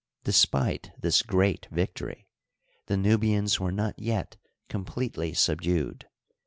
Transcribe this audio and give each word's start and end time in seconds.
Despite 0.23 0.93
this 0.99 1.21
great 1.21 1.67
victory, 1.69 2.27
the 2.87 2.97
Nubians 2.97 3.59
were 3.59 3.71
not 3.71 3.99
yet 3.99 4.35
completely 4.67 5.35
subdued. 5.35 6.07